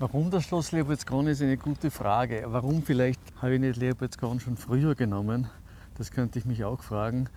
[0.00, 2.44] Warum das Schloss Leopoldskron ist eine gute Frage.
[2.46, 5.48] Warum vielleicht habe ich nicht Leopoldskron schon früher genommen?
[5.96, 7.28] Das könnte ich mich auch fragen.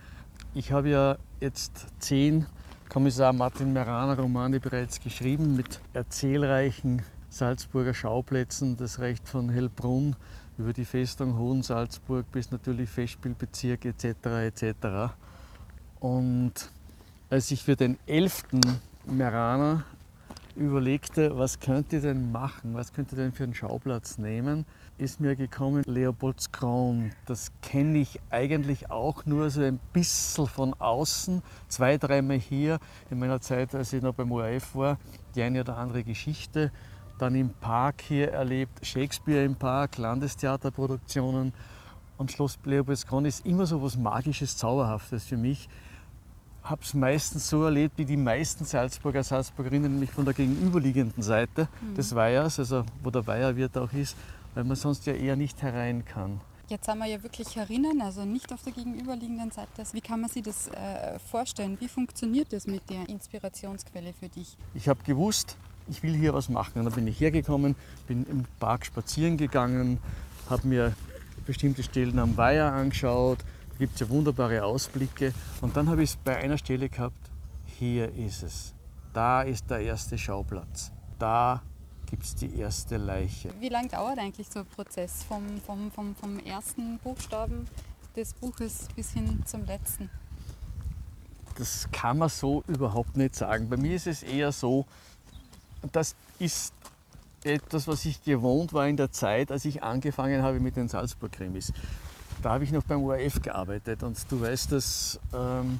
[0.54, 2.46] Ich habe ja jetzt zehn
[2.88, 8.76] Kommissar Martin Meraner Romane bereits geschrieben mit erzählreichen Salzburger Schauplätzen.
[8.76, 10.14] Das reicht von Hellbrunn
[10.56, 14.04] über die Festung Hohensalzburg bis natürlich Festspielbezirk etc.
[14.24, 15.12] etc.
[15.98, 16.70] Und
[17.28, 18.60] als ich für den elften
[19.04, 19.84] Meraner
[20.56, 24.66] überlegte, was könnte ich denn machen, was könnte ich denn für einen Schauplatz nehmen,
[24.98, 27.10] ist mir gekommen Leopoldskron.
[27.26, 32.78] Das kenne ich eigentlich auch nur so ein bisschen von außen, zwei, dreimal hier.
[33.10, 34.98] In meiner Zeit, als ich noch beim ORF war,
[35.34, 36.70] die eine oder andere Geschichte.
[37.18, 41.52] Dann im Park hier erlebt, Shakespeare im Park, Landestheaterproduktionen.
[42.18, 45.68] Und Schloss Leopoldskron ist immer so was Magisches, Zauberhaftes für mich
[46.62, 51.68] habe es meistens so erlebt, wie die meisten Salzburger, Salzburgerinnen, nämlich von der gegenüberliegenden Seite
[51.80, 51.94] mhm.
[51.94, 54.16] des Weihers, also wo der Weiherwirt auch ist,
[54.54, 56.40] weil man sonst ja eher nicht herein kann.
[56.68, 59.84] Jetzt sind wir ja wirklich herinnen, also nicht auf der gegenüberliegenden Seite.
[59.92, 61.76] Wie kann man sich das äh, vorstellen?
[61.80, 64.56] Wie funktioniert das mit der Inspirationsquelle für dich?
[64.74, 65.56] Ich habe gewusst,
[65.88, 66.78] ich will hier was machen.
[66.78, 67.74] Und dann bin ich hergekommen,
[68.06, 69.98] bin im Park spazieren gegangen,
[70.48, 70.94] habe mir
[71.44, 73.38] bestimmte Stellen am Weiher angeschaut,
[73.78, 75.32] gibt es ja wunderbare Ausblicke.
[75.60, 77.30] Und dann habe ich es bei einer Stelle gehabt,
[77.78, 78.74] hier ist es.
[79.12, 80.92] Da ist der erste Schauplatz.
[81.18, 81.62] Da
[82.06, 83.50] gibt es die erste Leiche.
[83.60, 87.66] Wie lange dauert eigentlich so ein Prozess vom, vom, vom, vom ersten Buchstaben
[88.16, 90.10] des Buches bis hin zum letzten?
[91.56, 93.68] Das kann man so überhaupt nicht sagen.
[93.68, 94.86] Bei mir ist es eher so,
[95.92, 96.72] das ist
[97.44, 101.72] etwas, was ich gewohnt war in der Zeit, als ich angefangen habe mit den Salzburg-Krimis
[102.42, 105.78] da habe ich noch beim ORF gearbeitet und du weißt, dass ähm,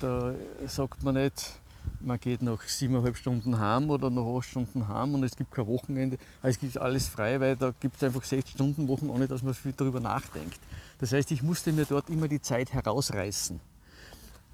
[0.00, 0.34] da
[0.66, 1.52] sagt man nicht,
[2.00, 5.66] man geht noch siebeneinhalb Stunden heim oder noch acht Stunden heim und es gibt kein
[5.66, 6.18] Wochenende.
[6.42, 9.42] Also es gibt alles frei, weil da gibt es einfach sechs Stunden Wochen, ohne dass
[9.42, 10.58] man viel darüber nachdenkt.
[10.98, 13.60] Das heißt, ich musste mir dort immer die Zeit herausreißen.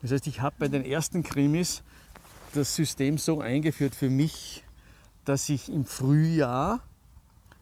[0.03, 1.83] Das heißt, ich habe bei den ersten Krimis
[2.55, 4.63] das System so eingeführt für mich,
[5.25, 6.81] dass ich im Frühjahr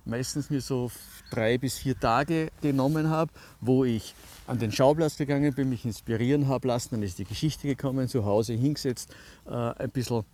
[0.04, 0.90] meistens mir so
[1.30, 4.14] drei bis vier Tage genommen habe, wo ich
[4.46, 8.24] an den Schauplatz gegangen bin, mich inspirieren habe lassen, dann ist die Geschichte gekommen, zu
[8.24, 9.14] Hause hingesetzt,
[9.46, 10.24] äh, ein bisschen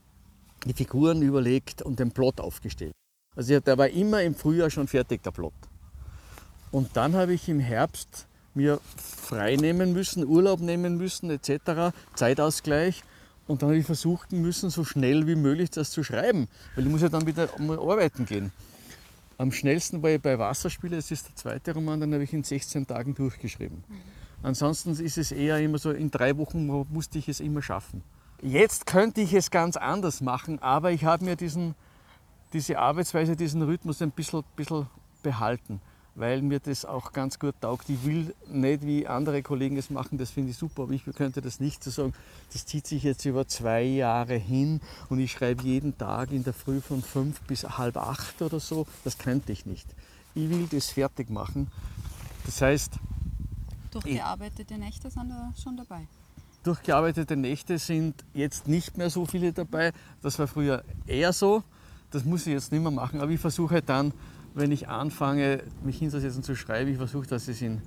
[0.65, 2.93] die Figuren überlegt und den Plot aufgestellt.
[3.35, 5.53] Also der war immer im Frühjahr schon fertig, der Plot.
[6.71, 13.05] Und dann habe ich im Herbst mir frei nehmen müssen, Urlaub nehmen müssen etc., Zeitausgleich.
[13.47, 16.91] Und dann habe ich versuchen müssen, so schnell wie möglich das zu schreiben, weil ich
[16.91, 18.51] muss ja dann wieder arbeiten gehen.
[19.39, 22.43] Am schnellsten war ich bei Wasserspiele, das ist der zweite Roman, den habe ich in
[22.43, 23.85] 16 Tagen durchgeschrieben.
[24.43, 28.03] Ansonsten ist es eher immer so, in drei Wochen musste ich es immer schaffen.
[28.43, 31.75] Jetzt könnte ich es ganz anders machen, aber ich habe mir diesen,
[32.53, 34.87] diese Arbeitsweise, diesen Rhythmus ein bisschen, bisschen
[35.23, 35.81] behalten
[36.17, 37.89] weil mir das auch ganz gut taugt.
[37.91, 41.43] Ich will nicht wie andere Kollegen es machen, das finde ich super, aber ich könnte
[41.43, 42.15] das nicht so sagen.
[42.53, 46.55] Das zieht sich jetzt über zwei Jahre hin und ich schreibe jeden Tag in der
[46.55, 48.87] Früh von fünf bis halb acht oder so.
[49.05, 49.87] Das könnte ich nicht.
[50.35, 51.71] Ich will das fertig machen.
[52.45, 52.95] Das heißt.
[53.91, 56.09] Durchgearbeitete Nächte sind da schon dabei.
[56.63, 59.93] Durchgearbeitete Nächte sind jetzt nicht mehr so viele dabei.
[60.23, 61.63] Das war früher eher so.
[62.11, 64.13] Das muss ich jetzt nicht mehr machen, aber ich versuche dann
[64.57, 67.83] wenn ich anfange, mich hinzusetzen zu schreiben, ich versuche, dass ich es in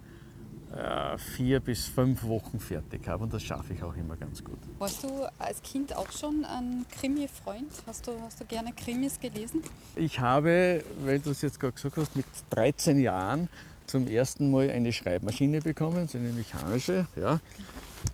[0.72, 4.60] äh, vier bis fünf Wochen fertig habe und das schaffe ich auch immer ganz gut.
[4.78, 5.10] Warst du
[5.40, 7.72] als Kind auch schon ein Krimi-Freund?
[7.88, 9.64] Hast du, hast du gerne Krimis gelesen?
[9.96, 13.50] Ich habe, weil du es jetzt gerade gesagt hast, mit 13 Jahren
[13.88, 17.08] zum ersten Mal eine Schreibmaschine bekommen, so eine mechanische.
[17.16, 17.40] Ja.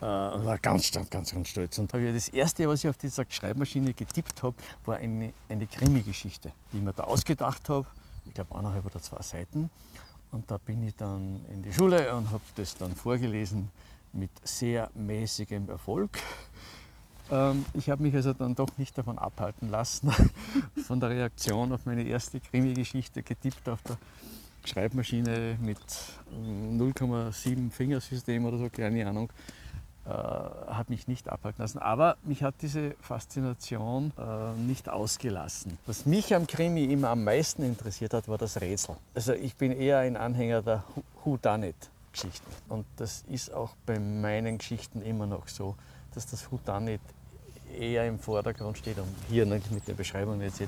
[0.01, 1.77] Äh, und war ganz, ganz, ganz, ganz stolz.
[1.77, 4.55] Und das erste, was ich auf dieser Schreibmaschine getippt habe,
[4.85, 7.85] war eine, eine Krimi-Geschichte, die ich mir da ausgedacht habe
[8.25, 9.69] ich glaube, eineinhalb oder zwei Seiten.
[10.31, 13.69] Und da bin ich dann in die Schule und habe das dann vorgelesen
[14.13, 16.09] mit sehr mäßigem Erfolg.
[17.31, 20.11] Ähm, ich habe mich also dann doch nicht davon abhalten lassen,
[20.85, 23.97] von der Reaktion auf meine erste Krimi-Geschichte getippt auf der
[24.65, 25.79] Schreibmaschine mit
[26.31, 29.29] 0,7 Fingersystem oder so, keine Ahnung
[30.05, 31.79] äh, hat mich nicht abhalten lassen.
[31.79, 35.77] Aber mich hat diese Faszination äh, nicht ausgelassen.
[35.87, 38.95] Was mich am Krimi immer am meisten interessiert hat, war das Rätsel.
[39.15, 40.83] Also ich bin eher ein Anhänger der
[41.23, 42.45] Who Done It Geschichten.
[42.69, 45.75] Und das ist auch bei meinen Geschichten immer noch so,
[46.13, 47.01] dass das Who Done It
[47.77, 50.61] eher im Vordergrund steht und hier mit den Beschreibungen etc.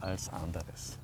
[0.00, 0.98] als anderes.